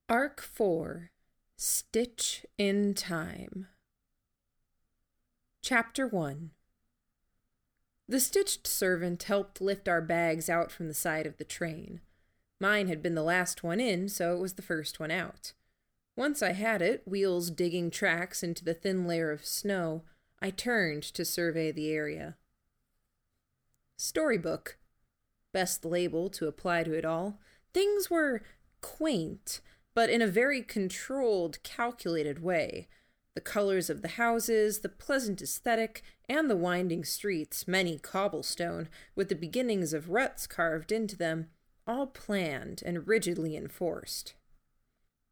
[0.10, 1.12] Arc 4
[1.58, 3.68] Stitch in Time.
[5.64, 6.52] Chapter 1
[8.10, 12.02] The stitched servant helped lift our bags out from the side of the train.
[12.60, 15.54] Mine had been the last one in, so it was the first one out.
[16.18, 20.04] Once I had it, wheels digging tracks into the thin layer of snow,
[20.42, 22.36] I turned to survey the area.
[23.96, 24.78] Storybook.
[25.54, 27.40] Best label to apply to it all.
[27.74, 28.44] Things were
[28.82, 29.62] quaint,
[29.94, 32.90] but in a very controlled, calculated way.
[33.36, 39.30] The colors of the houses, the pleasant aesthetic, and the winding streets, many cobblestone, with
[39.30, 41.48] the beginnings of ruts carved into them,
[41.88, 44.36] all planned and rigidly enforced.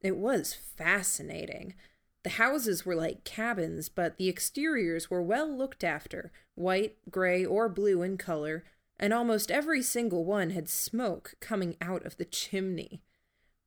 [0.01, 1.75] It was fascinating.
[2.23, 7.69] The houses were like cabins, but the exteriors were well looked after, white, gray, or
[7.69, 8.63] blue in color,
[8.99, 13.01] and almost every single one had smoke coming out of the chimney.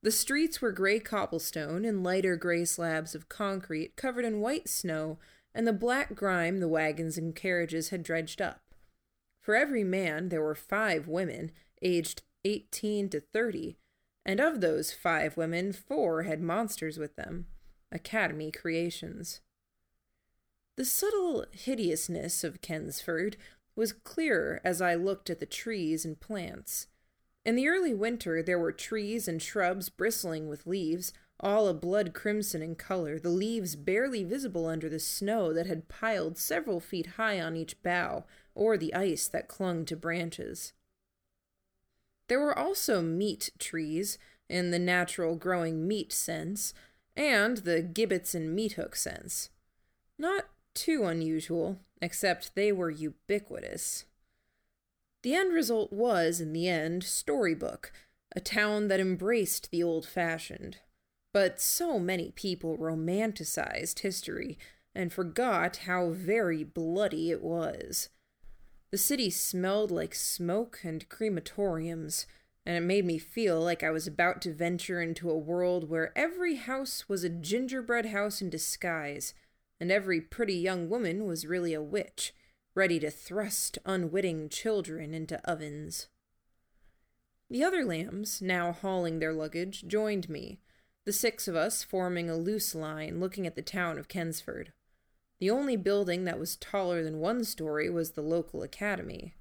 [0.04, 5.18] The streets were gray cobblestone and lighter gray slabs of concrete covered in white snow
[5.54, 8.60] and the black grime the wagons and carriages had dredged up.
[9.40, 13.78] For every man, there were five women, aged 18 to 30,
[14.26, 17.46] and of those five women, four had monsters with them
[17.90, 19.40] Academy creations.
[20.76, 23.36] The subtle hideousness of Kensford
[23.74, 26.88] was clearer as I looked at the trees and plants.
[27.44, 32.14] In the early winter, there were trees and shrubs bristling with leaves, all a blood
[32.14, 37.06] crimson in color, the leaves barely visible under the snow that had piled several feet
[37.16, 40.72] high on each bough, or the ice that clung to branches.
[42.28, 44.18] There were also meat trees,
[44.48, 46.72] in the natural growing meat sense,
[47.16, 49.50] and the gibbets and meat hook sense.
[50.18, 54.04] Not too unusual, except they were ubiquitous.
[55.24, 57.92] The end result was, in the end, Storybook,
[58.36, 60.76] a town that embraced the old fashioned.
[61.32, 64.58] But so many people romanticized history
[64.94, 68.10] and forgot how very bloody it was.
[68.90, 72.26] The city smelled like smoke and crematoriums,
[72.66, 76.16] and it made me feel like I was about to venture into a world where
[76.16, 79.32] every house was a gingerbread house in disguise,
[79.80, 82.34] and every pretty young woman was really a witch,
[82.74, 86.08] ready to thrust unwitting children into ovens.
[87.48, 90.60] The other lambs, now hauling their luggage, joined me,
[91.04, 94.68] the six of us forming a loose line looking at the town of Kensford.
[95.38, 99.34] The only building that was taller than one story was the local academy.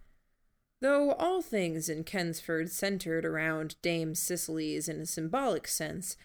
[0.82, 6.18] Though all things in Kensford centered around Dame Cicely's in a symbolic sense,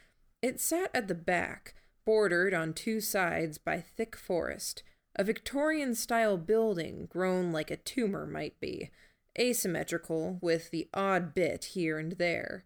[0.42, 4.82] it sat at the back, bordered on two sides by thick forest,
[5.18, 8.90] a Victorian style building grown like a tumor might be,
[9.36, 12.64] asymmetrical, with the odd bit here and there.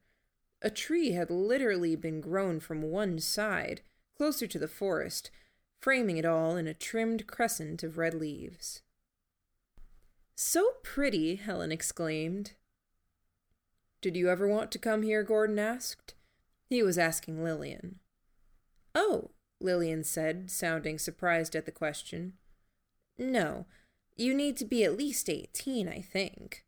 [0.60, 3.80] A tree had literally been grown from one side,
[4.16, 5.30] closer to the forest,
[5.80, 8.82] framing it all in a trimmed crescent of red leaves.
[10.34, 12.52] So pretty, Helen exclaimed.
[14.02, 15.22] Did you ever want to come here?
[15.22, 16.14] Gordon asked.
[16.68, 18.00] He was asking Lillian.
[18.94, 22.34] Oh, Lillian said, sounding surprised at the question.
[23.22, 23.66] No,
[24.16, 26.64] you need to be at least eighteen, I think.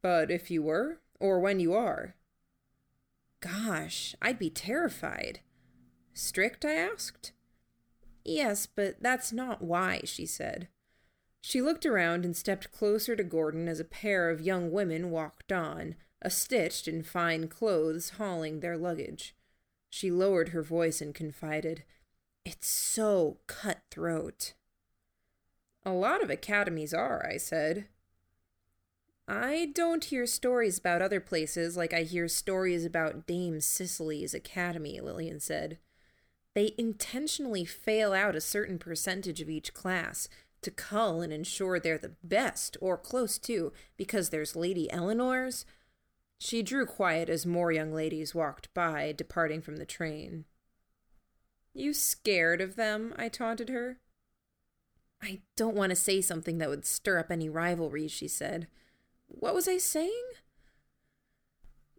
[0.00, 2.14] But if you were, or when you are?
[3.40, 5.40] Gosh, I'd be terrified.
[6.12, 6.64] Strict?
[6.64, 7.32] I asked.
[8.24, 10.68] Yes, but that's not why, she said.
[11.42, 15.52] She looked around and stepped closer to Gordon as a pair of young women walked
[15.52, 19.34] on, a stitched in fine clothes, hauling their luggage.
[19.90, 21.84] She lowered her voice and confided,
[22.44, 24.54] It's so cutthroat.
[25.84, 27.86] A lot of academies are, I said.
[29.26, 35.00] I don't hear stories about other places like I hear stories about Dame Cicely's academy,
[35.00, 35.78] Lillian said.
[36.54, 40.28] They intentionally fail out a certain percentage of each class
[40.62, 45.66] to cull and ensure they're the best, or close to, because there's Lady Eleanor's.
[46.38, 50.44] She drew quiet as more young ladies walked by, departing from the train.
[51.72, 53.14] You scared of them?
[53.16, 53.98] I taunted her.
[55.24, 58.66] I don't want to say something that would stir up any rivalries, she said.
[59.26, 60.24] What was I saying?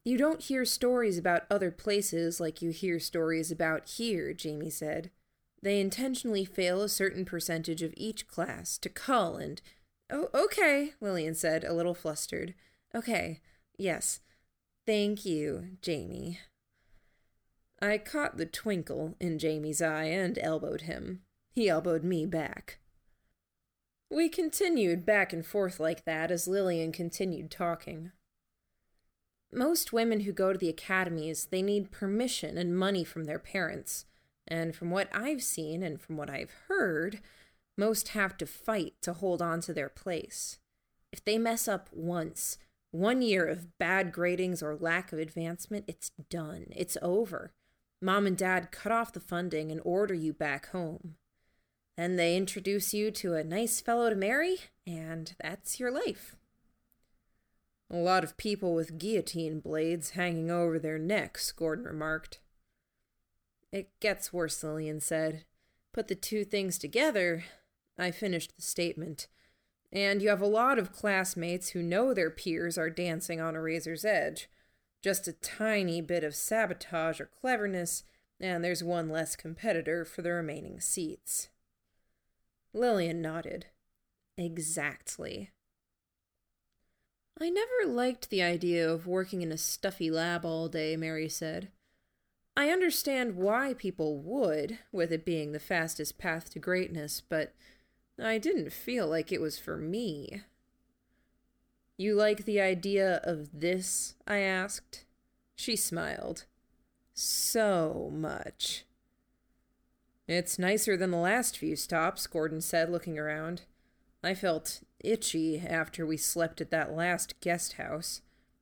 [0.04, 5.10] You don't hear stories about other places like you hear stories about here, Jamie said.
[5.64, 9.60] They intentionally fail a certain percentage of each class to cull and.
[10.12, 12.54] Oh, okay, Lillian said, a little flustered.
[12.94, 13.42] Okay,
[13.76, 14.20] yes.
[14.86, 16.40] Thank you, Jamie.
[17.82, 21.22] I caught the twinkle in Jamie's eye and elbowed him.
[21.52, 22.78] He elbowed me back.
[24.10, 28.12] We continued back and forth like that as Lillian continued talking.
[29.52, 34.06] Most women who go to the academies, they need permission and money from their parents.
[34.48, 37.20] And from what I've seen and from what I've heard,
[37.78, 40.60] most have to fight to hold on to their place.
[41.12, 42.58] If they mess up once,
[42.92, 46.68] one year of bad gradings or lack of advancement, it's done.
[46.76, 47.54] It's over.
[48.02, 51.16] Mom and dad cut off the funding and order you back home.
[51.98, 56.36] Then they introduce you to a nice fellow to marry, and that's your life.
[57.90, 62.40] A lot of people with guillotine blades hanging over their necks, Gordon remarked.
[63.72, 65.46] It gets worse, Lillian said.
[65.94, 67.46] Put the two things together,
[67.98, 69.28] I finished the statement.
[69.92, 73.62] And you have a lot of classmates who know their peers are dancing on a
[73.62, 74.50] razor's edge.
[75.02, 78.04] Just a tiny bit of sabotage or cleverness,
[78.40, 81.50] and there's one less competitor for the remaining seats.
[82.76, 83.68] Lillian nodded.
[84.38, 85.52] Exactly.
[87.40, 91.70] I never liked the idea of working in a stuffy lab all day, Mary said.
[92.58, 97.54] I understand why people would, with it being the fastest path to greatness, but
[98.22, 100.44] I didn't feel like it was for me.
[101.98, 104.16] You like the idea of this?
[104.28, 105.06] I asked.
[105.56, 106.46] She smiled.
[107.14, 108.84] So much.
[110.28, 113.62] It's nicer than the last few stops, Gordon said, looking around.
[114.24, 118.22] I felt itchy after we slept at that last guest house.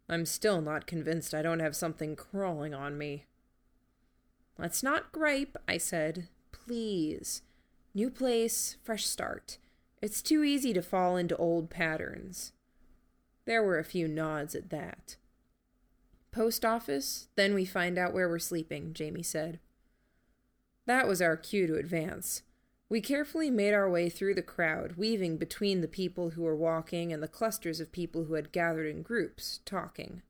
[0.09, 3.25] I'm still not convinced I don't have something crawling on me.
[4.57, 6.27] Let's not gripe, I said.
[6.51, 7.43] Please.
[7.93, 9.57] New place, fresh start.
[10.01, 12.51] It's too easy to fall into old patterns.
[13.45, 15.15] There were a few nods at that.
[16.31, 19.59] Post office, then we find out where we're sleeping, Jamie said.
[20.85, 22.43] That was our cue to advance.
[22.89, 27.11] We carefully made our way through the crowd, weaving between the people who were walking
[27.11, 30.21] and the clusters of people who had gathered in groups, talking.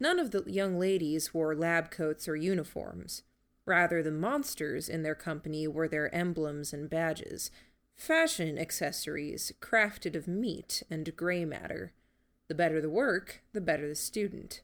[0.00, 3.22] None of the young ladies wore lab coats or uniforms.
[3.66, 7.50] Rather, the monsters in their company were their emblems and badges,
[7.94, 11.92] fashion accessories crafted of meat and gray matter.
[12.48, 14.62] The better the work, the better the student.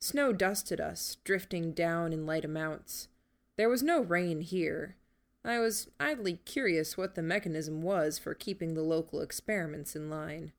[0.00, 3.08] Snow dusted us, drifting down in light amounts.
[3.56, 4.96] There was no rain here.
[5.44, 10.52] I was idly curious what the mechanism was for keeping the local experiments in line.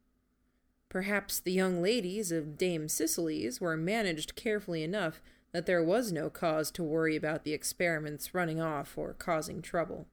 [0.88, 5.22] Perhaps the young ladies of Dame Cicely's were managed carefully enough
[5.52, 10.08] that there was no cause to worry about the experiments running off or causing trouble.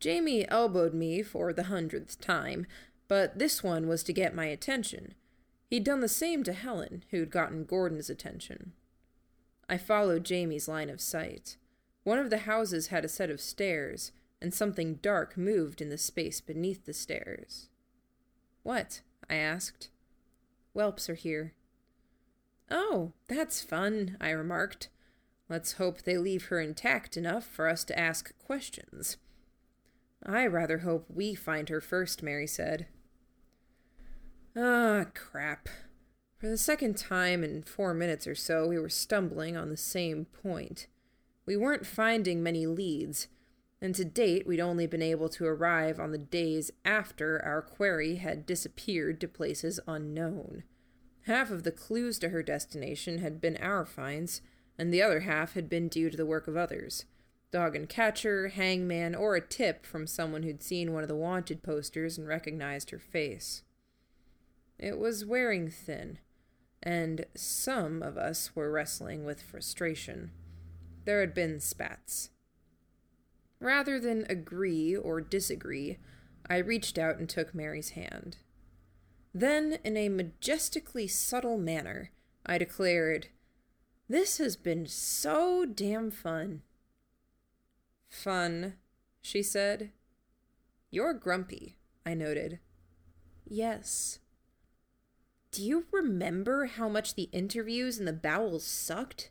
[0.00, 2.66] Jamie elbowed me for the hundredth time,
[3.08, 5.14] but this one was to get my attention.
[5.70, 8.72] He'd done the same to Helen, who'd gotten Gordon's attention.
[9.68, 11.56] I followed Jamie's line of sight.
[12.04, 15.98] One of the houses had a set of stairs, and something dark moved in the
[15.98, 17.68] space beneath the stairs.
[18.62, 19.02] What?
[19.28, 19.90] I asked.
[20.72, 21.54] Whelps are here.
[22.70, 24.88] Oh, that's fun, I remarked.
[25.48, 29.16] Let's hope they leave her intact enough for us to ask questions.
[30.24, 32.86] I rather hope we find her first, Mary said.
[34.56, 35.68] Ah, crap.
[36.38, 40.26] For the second time in four minutes or so, we were stumbling on the same
[40.26, 40.86] point.
[41.44, 43.26] We weren't finding many leads,
[43.82, 48.16] and to date we'd only been able to arrive on the days after our quarry
[48.16, 50.62] had disappeared to places unknown.
[51.22, 54.40] Half of the clues to her destination had been our finds,
[54.78, 57.04] and the other half had been due to the work of others
[57.50, 61.62] dog and catcher, hangman, or a tip from someone who'd seen one of the wanted
[61.62, 63.62] posters and recognized her face.
[64.78, 66.18] It was wearing thin
[66.82, 70.30] and some of us were wrestling with frustration.
[71.04, 72.30] There had been spats.
[73.60, 75.98] Rather than agree or disagree,
[76.48, 78.38] I reached out and took Mary's hand.
[79.34, 82.12] Then, in a majestically subtle manner,
[82.46, 83.28] I declared,
[84.08, 86.62] This has been so damn fun.
[88.08, 88.74] Fun,
[89.20, 89.90] she said.
[90.90, 92.60] You're grumpy, I noted.
[93.46, 94.20] Yes,
[95.50, 99.30] do you remember how much the interviews and the bowels sucked?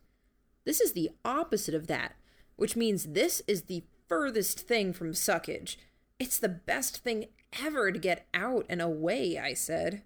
[0.66, 2.16] This is the opposite of that,
[2.56, 5.78] which means this is the furthest thing from suckage.
[6.20, 7.28] It's the best thing
[7.64, 10.02] ever to get out and away, I said.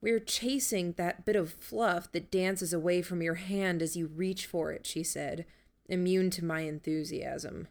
[0.00, 4.46] We're chasing that bit of fluff that dances away from your hand as you reach
[4.46, 5.46] for it, she said.
[5.88, 7.68] immune to my enthusiasm.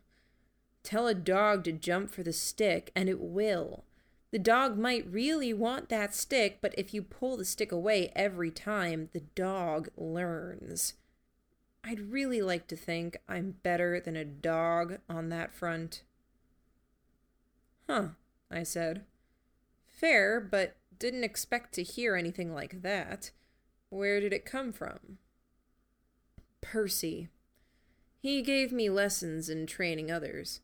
[0.83, 3.83] Tell a dog to jump for the stick, and it will.
[4.31, 8.51] The dog might really want that stick, but if you pull the stick away every
[8.51, 10.95] time, the dog learns.
[11.83, 16.01] I'd really like to think I'm better than a dog on that front.
[17.87, 18.09] Huh,
[18.49, 19.03] I said.
[19.87, 23.31] Fair, but didn't expect to hear anything like that.
[23.89, 25.19] Where did it come from?
[26.61, 27.29] Percy.
[28.19, 30.61] He gave me lessons in training others.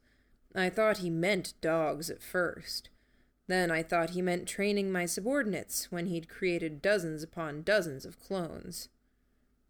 [0.56, 2.90] I thought he meant dogs at first.
[3.48, 8.20] Then I thought he meant training my subordinates when he'd created dozens upon dozens of
[8.20, 8.90] clones.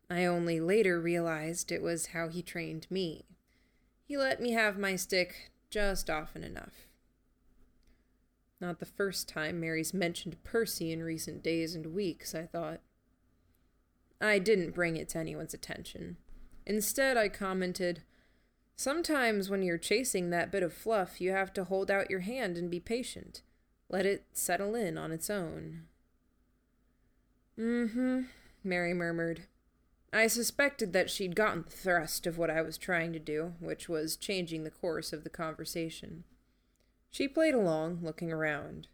[0.10, 3.26] I only later realized it was how he trained me.
[4.04, 6.88] He let me have my stick just often enough.
[8.60, 12.82] Not the first time Mary's mentioned Percy in recent days and weeks, I thought.
[14.20, 16.18] I didn't bring it to anyone's attention.
[16.66, 18.04] Instead, I commented,
[18.76, 22.58] Sometimes when you're chasing that bit of fluff, you have to hold out your hand
[22.58, 23.42] and be patient.
[23.92, 25.82] Let it settle in on its own.
[27.60, 28.22] Mm hmm,
[28.64, 29.48] Mary murmured.
[30.14, 33.90] I suspected that she'd gotten the thrust of what I was trying to do, which
[33.90, 36.24] was changing the course of the conversation.
[37.12, 38.88] She played along, looking around.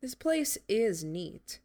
[0.00, 1.60] This place is neat.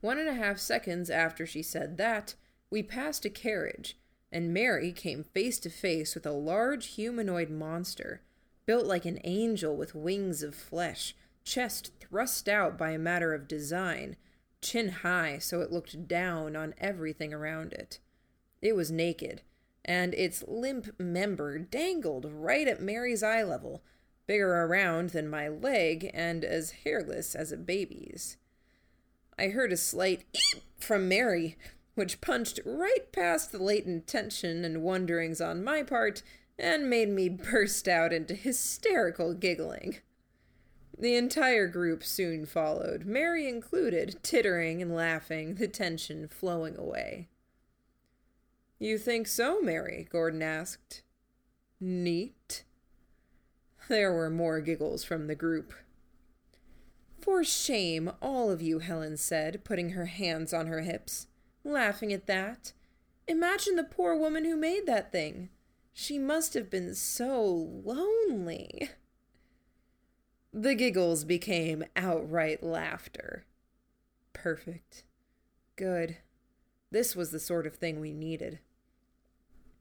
[0.00, 2.34] One and a half seconds after she said that,
[2.70, 3.98] we passed a carriage,
[4.32, 8.22] and Mary came face to face with a large humanoid monster
[8.70, 13.48] built like an angel with wings of flesh, chest thrust out by a matter of
[13.48, 14.14] design,
[14.62, 17.98] chin high so it looked down on everything around it.
[18.62, 19.42] It was naked,
[19.84, 23.82] and its limp member dangled right at Mary's eye level,
[24.28, 28.36] bigger around than my leg and as hairless as a baby's.
[29.36, 31.58] I heard a slight eep from Mary,
[31.96, 36.22] which punched right past the latent tension and wonderings on my part
[36.60, 39.98] and made me burst out into hysterical giggling.
[40.98, 47.28] The entire group soon followed, Mary included, tittering and laughing, the tension flowing away.
[48.78, 50.06] You think so, Mary?
[50.10, 51.02] Gordon asked.
[51.80, 52.64] Neat.
[53.88, 55.72] There were more giggles from the group.
[57.20, 61.26] For shame, all of you, Helen said, putting her hands on her hips,
[61.64, 62.72] laughing at that.
[63.26, 65.50] Imagine the poor woman who made that thing.
[65.92, 67.44] She must have been so
[67.84, 68.90] lonely.
[70.52, 73.44] The giggles became outright laughter.
[74.32, 75.04] Perfect.
[75.76, 76.18] Good.
[76.90, 78.58] This was the sort of thing we needed.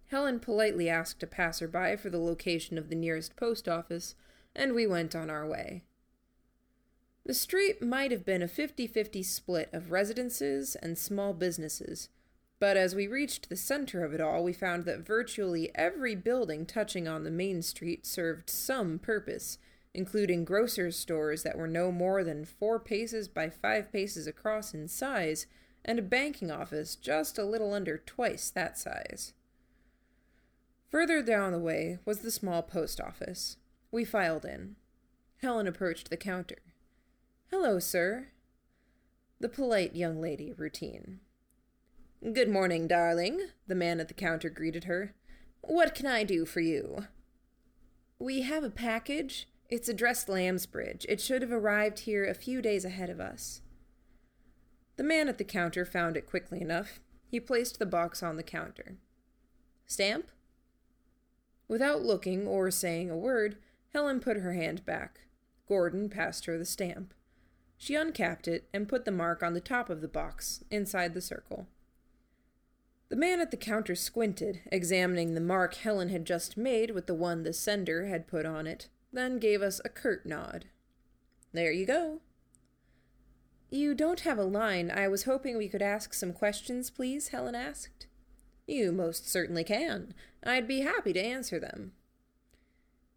[0.07, 4.15] Helen politely asked a passerby for the location of the nearest post office,
[4.55, 5.83] and we went on our way.
[7.25, 12.09] The street might have been a 50 50 split of residences and small businesses,
[12.59, 16.65] but as we reached the center of it all, we found that virtually every building
[16.65, 19.57] touching on the main street served some purpose,
[19.93, 24.87] including grocers' stores that were no more than four paces by five paces across in
[24.89, 25.47] size,
[25.85, 29.33] and a banking office just a little under twice that size.
[30.89, 33.57] Further down the way was the small post office.
[33.91, 34.75] We filed in.
[35.41, 36.57] Helen approached the counter.
[37.49, 38.27] Hello, sir.
[39.39, 41.21] The polite young lady routine.
[42.21, 45.15] Good morning, darling, the man at the counter greeted her.
[45.61, 47.07] What can I do for you?
[48.19, 49.47] We have a package.
[49.69, 51.05] It's addressed Lambsbridge.
[51.07, 53.61] It should have arrived here a few days ahead of us.
[54.97, 56.99] The man at the counter found it quickly enough.
[57.25, 58.97] He placed the box on the counter.
[59.87, 60.29] Stamp?
[61.69, 63.55] Without looking or saying a word,
[63.93, 65.21] Helen put her hand back.
[65.69, 67.13] Gordon passed her the stamp.
[67.77, 71.21] She uncapped it and put the mark on the top of the box, inside the
[71.21, 71.69] circle.
[73.09, 77.15] The man at the counter squinted, examining the mark Helen had just made with the
[77.15, 80.65] one the sender had put on it, then gave us a curt nod.
[81.51, 82.21] There you go.
[83.71, 84.91] You don't have a line.
[84.91, 88.05] I was hoping we could ask some questions, please, Helen asked.
[88.67, 90.13] You most certainly can.
[90.43, 91.93] I'd be happy to answer them.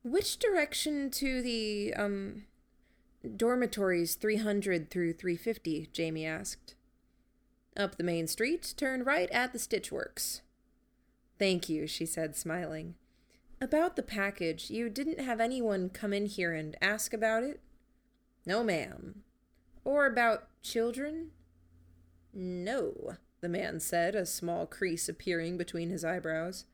[0.03, 2.45] Which direction to the, um,
[3.37, 5.91] dormitories 300 through 350?
[5.93, 6.75] Jamie asked.
[7.77, 10.43] Up the main street, turn right at the Stitchworks.
[11.39, 12.97] Thank you, she said, smiling.
[13.61, 17.61] About the package, you didn't have anyone come in here and ask about it?
[18.45, 19.23] No, ma'am.
[19.85, 21.31] Or about children?
[22.35, 26.67] No, the man said, a small crease appearing between his eyebrows.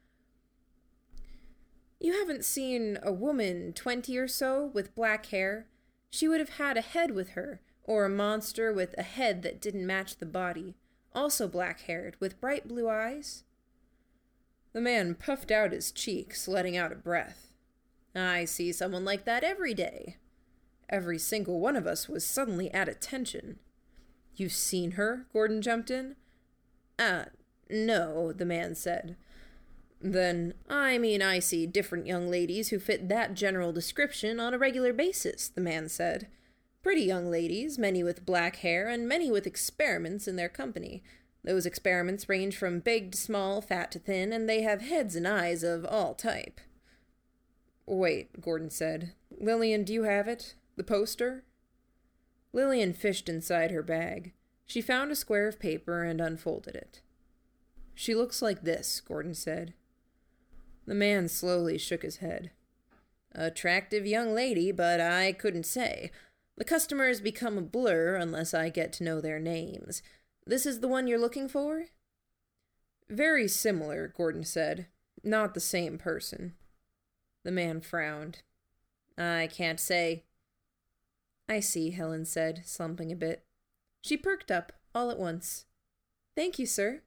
[2.01, 5.67] You haven't seen a woman twenty or so with black hair?
[6.11, 9.61] She would have had a head with her, or a monster with a head that
[9.61, 10.75] didn't match the body
[11.15, 13.45] also black haired, with bright blue eyes?
[14.73, 17.49] The man puffed out his cheeks, letting out a breath.
[18.15, 20.17] I see someone like that every day.
[20.89, 23.59] Every single one of us was suddenly at attention.
[24.35, 25.27] You've seen her?
[25.33, 26.17] Gordon jumped in.
[26.99, 27.25] Ah, uh,
[27.71, 29.17] no, the man said.
[30.01, 34.59] Then, I mean, I see different young ladies who fit that general description on a
[34.59, 36.29] regular basis, the man said.
[36.83, 41.03] Pretty young ladies, many with black hair, and many with experiments in their company.
[41.45, 45.27] Those experiments range from big to small, fat to thin, and they have heads and
[45.27, 46.61] eyes of all type.
[47.87, 49.15] Wait, Gordon said.
[49.31, 50.55] Lillian, do you have it?
[50.77, 51.45] The poster?
[52.53, 54.33] Lillian fished inside her bag.
[54.67, 57.01] She found a square of paper and unfolded it.
[57.95, 59.75] She looks like this, Gordon said.
[60.87, 62.51] The man slowly shook his head.
[63.33, 66.11] Attractive young lady, but I couldn't say.
[66.59, 70.03] The customers become a blur unless I get to know their names.
[70.45, 71.87] This is the one you're looking for?
[73.09, 74.89] Very similar, Gordon said.
[75.23, 76.55] Not the same person.
[77.45, 78.43] The man frowned.
[79.17, 80.25] I can't say.
[81.49, 83.45] I see, Helen said, slumping a bit.
[84.03, 85.67] She perked up all at once.
[86.35, 87.03] Thank you, sir.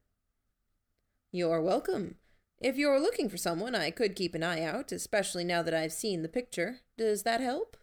[1.34, 2.16] You're welcome.
[2.62, 5.92] If you're looking for someone, I could keep an eye out, especially now that I've
[5.92, 6.80] seen the picture.
[6.98, 7.76] Does that help?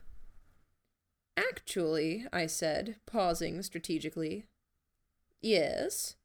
[1.39, 4.47] Actually, I said, pausing strategically.
[5.41, 6.17] Yes.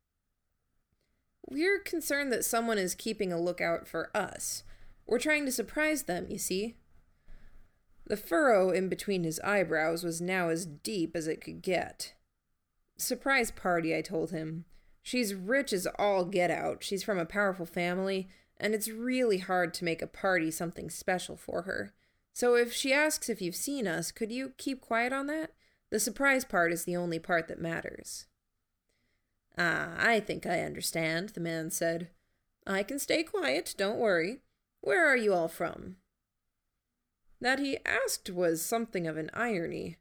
[1.48, 4.63] We're concerned that someone is keeping a lookout for us.
[5.05, 6.77] We're trying to surprise them, you see.
[8.08, 12.13] The furrow in between his eyebrows was now as deep as it could get.
[12.98, 14.65] Surprise party, I told him.
[15.03, 16.84] She's rich as all get out.
[16.84, 21.38] She's from a powerful family, and it's really hard to make a party something special
[21.38, 21.93] for her.
[22.34, 25.52] So if she asks if you've seen us, could you keep quiet on that?
[25.92, 28.25] The surprise part is the only part that matters.
[29.56, 32.10] Ah, I think I understand, the man said.
[32.66, 34.40] I can stay quiet, don't worry.
[34.82, 35.98] Where are you all from?
[37.40, 39.98] That he asked was something of an irony.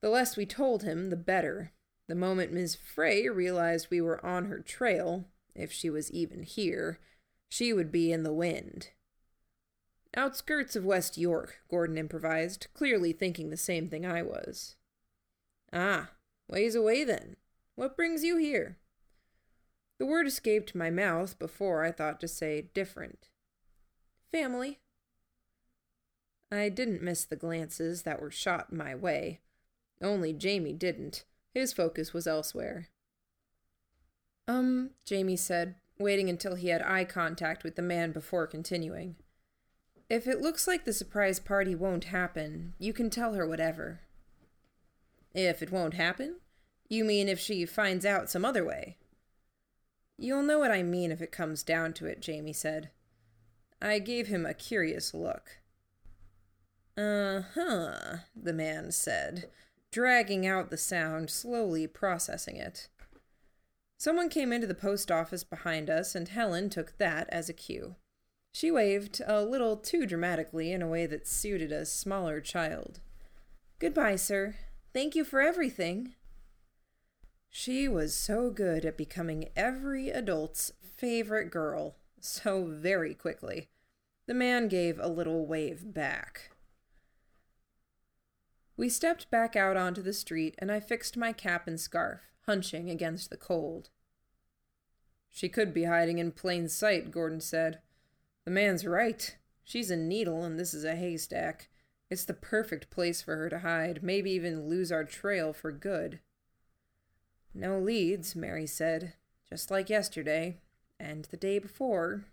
[0.00, 1.72] The less we told him, the better.
[2.08, 6.98] The moment Miss Fray realized we were on her trail, if she was even here,
[7.48, 8.88] she would be in the wind.
[10.16, 14.74] Outskirts of West York, Gordon improvised, clearly thinking the same thing I was.
[15.72, 16.10] Ah,
[16.48, 17.36] ways away then.
[17.76, 18.78] What brings you here?
[19.98, 23.28] The word escaped my mouth before I thought to say different.
[24.32, 24.80] Family.
[26.50, 29.40] I didn't miss the glances that were shot my way.
[30.02, 31.24] Only Jamie didn't.
[31.54, 32.88] His focus was elsewhere.
[34.48, 39.16] Um, Jamie said, waiting until he had eye contact with the man before continuing.
[40.10, 44.00] If it looks like the surprise party won't happen, you can tell her whatever.
[45.32, 46.40] If it won't happen?
[46.88, 48.96] You mean if she finds out some other way?
[50.18, 52.90] You'll know what I mean if it comes down to it, Jamie said.
[53.80, 55.60] I gave him a curious look.
[56.98, 59.48] Uh huh, the man said,
[59.92, 62.88] dragging out the sound, slowly processing it.
[63.96, 67.94] Someone came into the post office behind us, and Helen took that as a cue.
[68.52, 73.00] She waved, a little too dramatically in a way that suited a smaller child.
[73.78, 74.56] Goodbye, sir.
[74.92, 76.14] Thank you for everything.
[77.48, 83.68] She was so good at becoming every adult's favorite girl so very quickly.
[84.26, 86.50] The man gave a little wave back.
[88.76, 92.90] We stepped back out onto the street, and I fixed my cap and scarf hunching
[92.90, 93.90] against the cold.
[95.28, 97.80] She could be hiding in plain sight, Gordon said.
[98.50, 99.36] The man's right.
[99.62, 101.68] She's a needle and this is a haystack.
[102.10, 106.18] It's the perfect place for her to hide, maybe even lose our trail for good.
[107.54, 109.12] No leads, Mary said,
[109.48, 110.56] just like yesterday,
[110.98, 112.24] and the day before.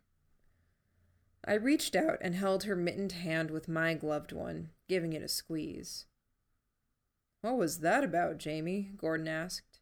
[1.46, 5.28] I reached out and held her mittened hand with my gloved one, giving it a
[5.28, 6.08] squeeze.
[7.42, 8.90] What was that about, Jamie?
[8.98, 9.82] Gordon asked.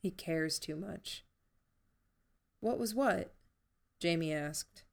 [0.00, 1.24] He cares too much.
[2.60, 3.34] What was what?
[3.98, 4.83] Jamie asked.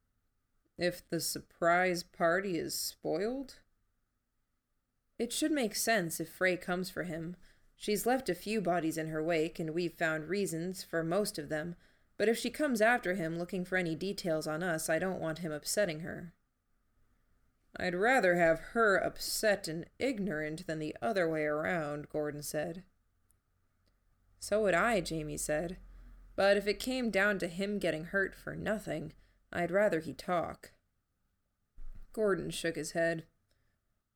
[0.82, 3.60] If the surprise party is spoiled?
[5.20, 7.36] It should make sense if Fray comes for him.
[7.76, 11.50] She's left a few bodies in her wake, and we've found reasons for most of
[11.50, 11.76] them.
[12.18, 15.40] But if she comes after him looking for any details on us, I don't want
[15.40, 16.34] him upsetting her.
[17.78, 22.82] I'd rather have her upset and ignorant than the other way around, Gordon said.
[24.40, 25.78] So would I, Jamie said.
[26.36, 29.14] But if it came down to him getting hurt for nothing,
[29.52, 30.72] I'd rather he talk.
[32.14, 33.26] Gordon shook his head.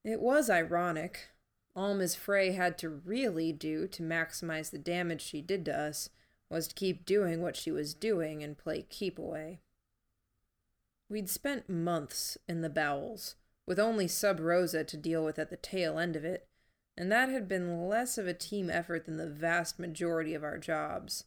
[0.04, 1.30] It was ironic.
[1.76, 6.10] All Miss Fray had to really do to maximize the damage she did to us
[6.50, 9.60] was to keep doing what she was doing and play keep away.
[11.10, 15.58] We'd spent months in the bowels, with only Sub Rosa to deal with at the
[15.58, 16.48] tail end of it,
[16.98, 20.58] and that had been less of a team effort than the vast majority of our
[20.58, 21.26] jobs.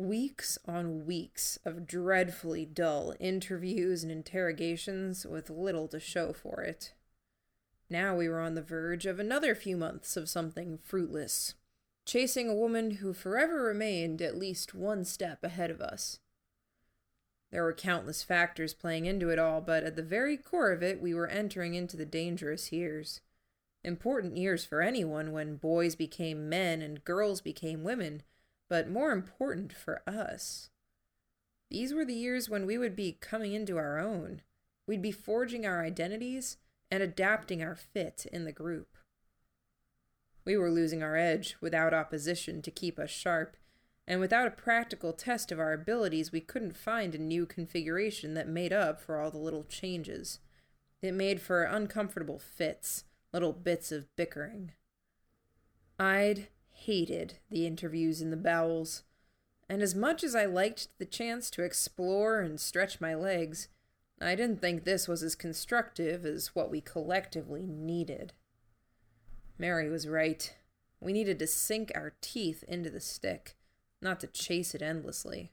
[0.00, 6.94] Weeks on weeks of dreadfully dull interviews and interrogations with little to show for it.
[7.90, 11.52] Now we were on the verge of another few months of something fruitless,
[12.06, 16.18] chasing a woman who forever remained at least one step ahead of us.
[17.50, 21.02] There were countless factors playing into it all, but at the very core of it,
[21.02, 23.20] we were entering into the dangerous years.
[23.84, 28.22] Important years for anyone when boys became men and girls became women,
[28.70, 30.70] but more important for us.
[31.70, 34.42] These were the years when we would be coming into our own.
[34.86, 36.56] We'd be forging our identities
[36.90, 38.96] and adapting our fit in the group.
[40.44, 43.56] We were losing our edge without opposition to keep us sharp,
[44.06, 48.48] and without a practical test of our abilities, we couldn't find a new configuration that
[48.48, 50.38] made up for all the little changes.
[51.02, 54.72] It made for uncomfortable fits, little bits of bickering.
[55.98, 56.48] I'd
[56.80, 59.02] hated the interviews in the bowels,
[59.68, 63.68] and as much as I liked the chance to explore and stretch my legs,
[64.20, 68.32] I didn't think this was as constructive as what we collectively needed.
[69.58, 70.54] Mary was right.
[71.00, 73.56] We needed to sink our teeth into the stick
[74.02, 75.52] not to chase it endlessly.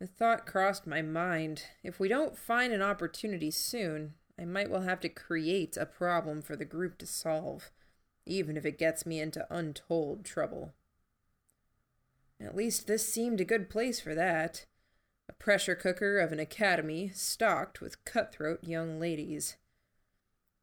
[0.00, 4.82] The thought crossed my mind if we don't find an opportunity soon, I might well
[4.82, 7.72] have to create a problem for the group to solve,
[8.28, 10.74] even if it gets me into untold trouble.
[12.40, 14.66] At least this seemed a good place for that.
[15.28, 19.56] A pressure cooker of an academy stocked with cutthroat young ladies.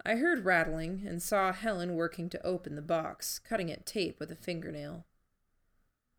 [0.05, 4.31] I heard rattling and saw Helen working to open the box, cutting at tape with
[4.31, 5.05] a fingernail.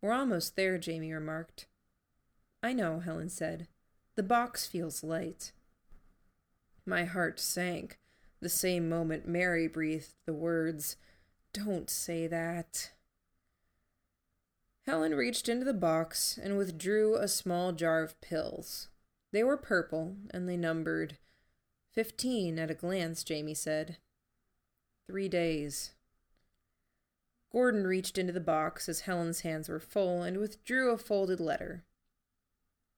[0.01, 1.67] We're almost there, Jamie remarked.
[2.61, 3.67] I know, Helen said.
[4.15, 5.51] The box feels light.
[6.85, 7.97] My heart sank
[8.39, 10.97] the same moment Mary breathed the words,
[11.53, 12.91] Don't say that.
[14.85, 18.87] Helen reached into the box and withdrew a small jar of pills.
[19.33, 21.17] They were purple, and they numbered
[21.91, 23.97] fifteen at a glance, Jamie said.
[25.07, 25.91] Three days.
[27.51, 31.83] Gordon reached into the box as Helen's hands were full and withdrew a folded letter.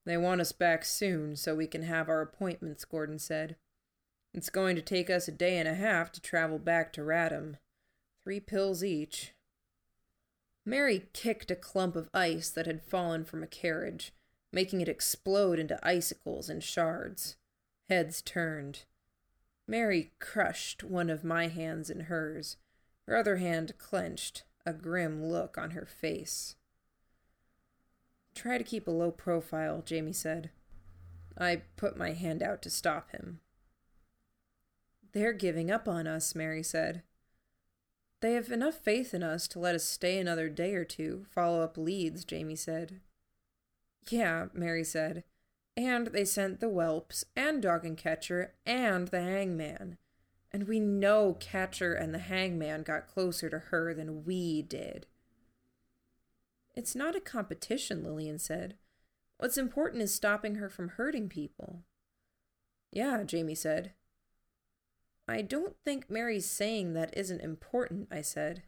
[0.06, 3.56] They want us back soon so we can have our appointments, Gordon said.
[4.34, 7.56] It's going to take us a day and a half to travel back to Radham.
[8.24, 9.34] Three pills each.
[10.66, 14.14] Mary kicked a clump of ice that had fallen from a carriage,
[14.52, 17.38] making it explode into icicles and shards.
[17.90, 18.86] Heads turned.
[19.68, 22.58] Mary crushed one of my hands in hers
[23.10, 26.56] her other hand clenched, a grim look on her face.
[28.36, 30.52] Try to keep a low profile, Jamie said.
[31.36, 33.40] I put my hand out to stop him.
[35.12, 37.02] They're giving up on us, Mary said.
[38.22, 41.62] They have enough faith in us to let us stay another day or two, follow
[41.62, 43.00] up leads, Jamie said.
[44.10, 45.24] Yeah, Mary said.
[45.78, 49.98] And they sent the whelps, and dog and catcher, and the hangman.
[50.52, 55.06] And we know Catcher and the Hangman got closer to her than we did.
[56.76, 58.76] It's not a competition, Lillian said.
[59.38, 61.84] What's important is stopping her from hurting people.
[62.92, 63.94] Yeah, Jamie said.
[65.30, 68.64] I don't think Mary's saying that isn't important, I said.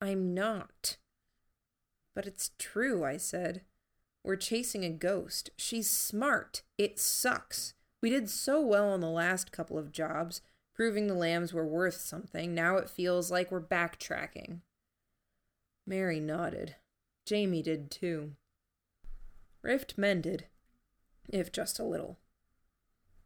[0.00, 0.98] I'm not.
[2.14, 3.62] But it's true, I said.
[4.22, 5.50] We're chasing a ghost.
[5.56, 6.62] She's smart.
[6.78, 7.74] It sucks.
[8.02, 10.42] We did so well on the last couple of jobs
[10.74, 12.54] proving the lambs were worth something.
[12.54, 14.60] Now it feels like we're backtracking.
[15.86, 16.76] Mary nodded.
[17.24, 18.32] Jamie did too.
[19.62, 20.46] Rift mended,
[21.32, 22.18] if just a little.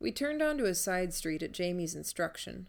[0.01, 2.69] We turned onto a side street at Jamie's instruction.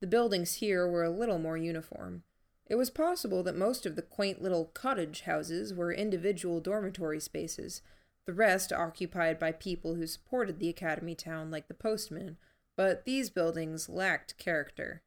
[0.00, 2.24] The buildings here were a little more uniform.
[2.66, 7.82] It was possible that most of the quaint little cottage houses were individual dormitory spaces,
[8.26, 12.38] the rest occupied by people who supported the academy town, like the postman,
[12.76, 15.02] but these buildings lacked character.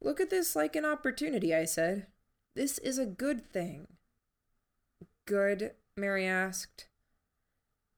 [0.00, 2.06] Look at this like an opportunity, I said.
[2.54, 3.86] This is a good thing.
[5.26, 5.72] Good?
[5.96, 6.86] Mary asked.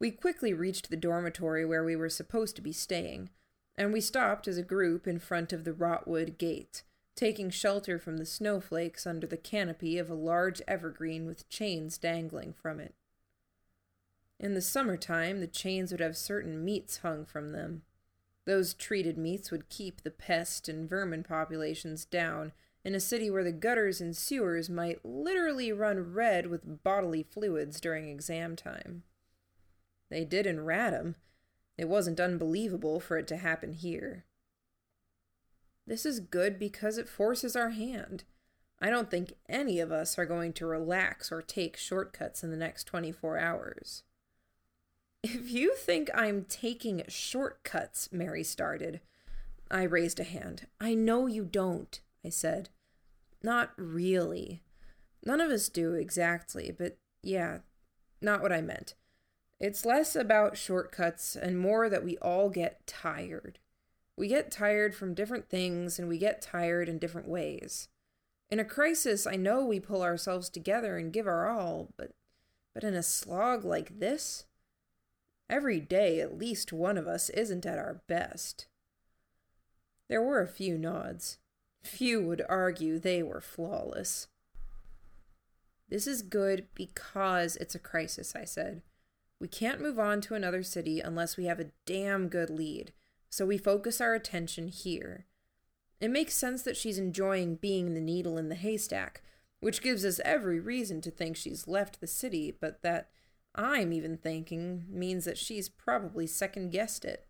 [0.01, 3.31] We quickly reached the dormitory where we were supposed to be staying,
[3.77, 6.83] and we stopped as a group in front of the Rotwood gate,
[7.17, 12.53] taking shelter from the snowflakes under the canopy of a large evergreen with chains dangling
[12.53, 12.95] from it.
[14.39, 17.83] In the summertime, the chains would have certain meats hung from them.
[18.45, 22.53] Those treated meats would keep the pest and vermin populations down
[22.85, 27.81] in a city where the gutters and sewers might literally run red with bodily fluids
[27.81, 29.03] during exam time.
[30.11, 31.15] They did in Radham.
[31.77, 34.25] It wasn't unbelievable for it to happen here.
[35.87, 38.25] This is good because it forces our hand.
[38.81, 42.57] I don't think any of us are going to relax or take shortcuts in the
[42.57, 44.03] next 24 hours.
[45.25, 49.01] If you think I'm taking shortcuts, Mary started.
[49.71, 50.67] I raised a hand.
[50.81, 52.69] I know you don't, I said.
[53.43, 54.63] Not really.
[55.25, 57.59] None of us do exactly, but yeah,
[58.21, 58.95] not what I meant.
[59.61, 63.59] It's less about shortcuts and more that we all get tired.
[64.17, 67.89] We get tired from different things and we get tired in different ways.
[68.51, 72.13] In a crisis, I know we pull ourselves together and give our all, but
[72.75, 74.47] but in a slog like this,
[75.51, 78.69] every day at least one of us isn't at our best.
[80.09, 81.39] There were a few nods.
[81.83, 84.29] Few would argue they were flawless.
[85.89, 88.83] This is good because it's a crisis, I said.
[89.41, 92.93] We can't move on to another city unless we have a damn good lead,
[93.31, 95.27] so we focus our attention here.
[96.01, 99.23] It makes sense that she's enjoying being the needle in the haystack,
[99.61, 103.11] which gives us every reason to think she's left the city, but that
[103.55, 107.27] I'm even thinking means that she's probably second guessed it.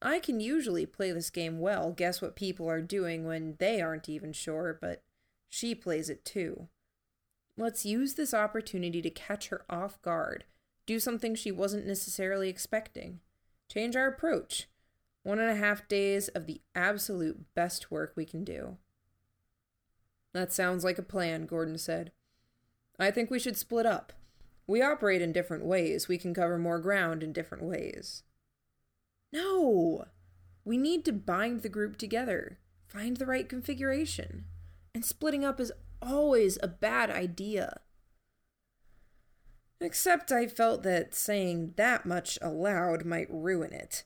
[0.00, 4.08] I can usually play this game well, guess what people are doing when they aren't
[4.08, 5.02] even sure, but
[5.48, 6.68] she plays it too.
[7.56, 10.44] Let's use this opportunity to catch her off guard,
[10.88, 13.20] do something she wasn't necessarily expecting,
[13.70, 14.68] change our approach.
[15.22, 18.78] One and a half days of the absolute best work we can do.
[20.32, 22.10] That sounds like a plan, Gordon said.
[22.98, 24.14] I think we should split up.
[24.66, 26.08] We operate in different ways.
[26.08, 28.22] We can cover more ground in different ways.
[29.30, 30.06] No!
[30.64, 34.46] We need to bind the group together, find the right configuration.
[34.94, 35.70] And splitting up is
[36.00, 37.80] always a bad idea.
[39.80, 44.04] Except I felt that saying that much aloud might ruin it.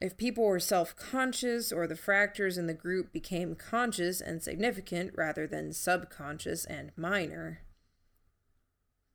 [0.00, 5.12] If people were self conscious or the fractures in the group became conscious and significant
[5.16, 7.60] rather than subconscious and minor.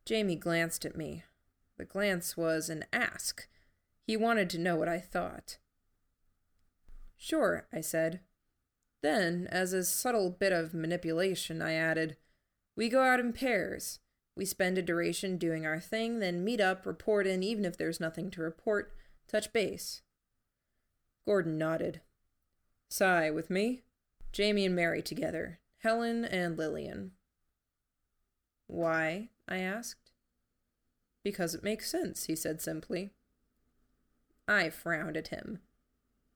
[0.05, 1.23] Jamie glanced at me.
[1.77, 3.47] The glance was an ask.
[4.07, 5.57] He wanted to know what I thought.
[7.15, 8.21] Sure, I said.
[9.01, 12.17] Then, as a subtle bit of manipulation, I added,
[12.75, 13.99] We go out in pairs.
[14.35, 17.99] We spend a duration doing our thing, then meet up, report in, even if there's
[17.99, 18.93] nothing to report,
[19.27, 20.01] touch base.
[21.25, 22.01] Gordon nodded.
[22.89, 23.83] Sy, with me?
[24.31, 25.59] Jamie and Mary together.
[25.79, 27.11] Helen and Lillian.
[28.67, 29.29] Why?
[29.47, 30.11] I asked.
[31.23, 33.11] Because it makes sense, he said simply.
[34.47, 35.59] I frowned at him.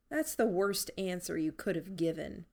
[0.09, 2.45] That's the worst answer you could have given.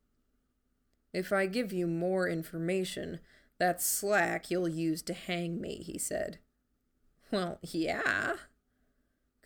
[1.13, 3.21] If I give you more information,
[3.61, 6.39] that's slack you'll use to hang me, he said.
[7.31, 8.37] Well, yeah.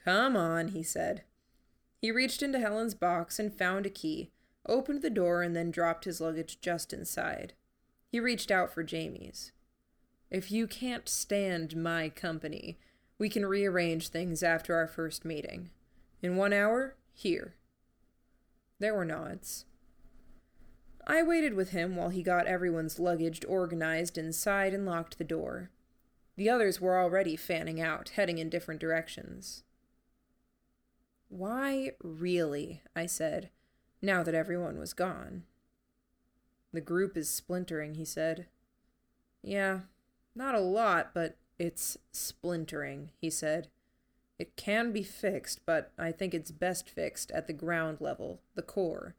[0.04, 1.24] Come on, he said.
[2.00, 4.30] He reached into Helen's box and found a key,
[4.68, 7.54] opened the door, and then dropped his luggage just inside.
[8.06, 9.50] He reached out for Jamie's.
[10.30, 12.78] If you can't stand my company,
[13.18, 15.70] we can rearrange things after our first meeting.
[16.22, 17.56] In one hour, here.
[18.78, 19.64] There were nods.
[21.06, 25.70] I waited with him while he got everyone's luggage organized inside and locked the door.
[26.36, 29.62] The others were already fanning out, heading in different directions.
[31.28, 32.82] Why really?
[32.96, 33.50] I said,
[34.00, 35.44] now that everyone was gone.
[36.72, 38.46] The group is splintering, he said.
[39.42, 39.80] Yeah,
[40.34, 43.68] not a lot, but it's splintering, he said.
[44.38, 48.62] It can be fixed, but I think it's best fixed at the ground level, the
[48.62, 49.14] core.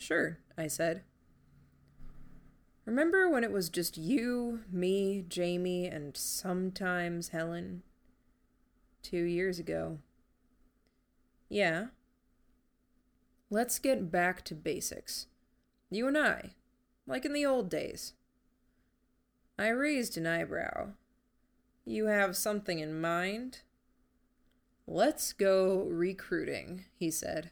[0.00, 1.02] Sure, I said.
[2.86, 7.82] Remember when it was just you, me, Jamie, and sometimes Helen?
[9.02, 9.98] Two years ago.
[11.50, 11.88] Yeah.
[13.50, 15.26] Let's get back to basics.
[15.90, 16.54] You and I,
[17.06, 18.14] like in the old days.
[19.58, 20.92] I raised an eyebrow.
[21.84, 23.60] You have something in mind?
[24.86, 27.50] Let's go recruiting, he said.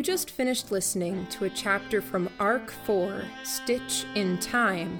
[0.00, 4.98] You just finished listening to a chapter from Arc 4 Stitch in Time